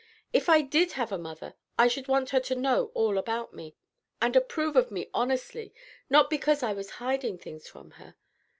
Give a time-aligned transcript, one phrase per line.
[0.33, 3.75] If I did have a mother, I should want her to know all about me,
[4.19, 5.75] and approve of me honestly,
[6.09, 8.15] not because I was hiding things from her.